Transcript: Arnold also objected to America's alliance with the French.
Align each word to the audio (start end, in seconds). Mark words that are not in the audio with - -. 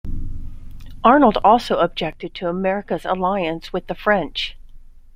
Arnold 1.03 1.37
also 1.43 1.77
objected 1.77 2.33
to 2.33 2.49
America's 2.49 3.05
alliance 3.05 3.71
with 3.71 3.85
the 3.85 3.93
French. 3.93 4.57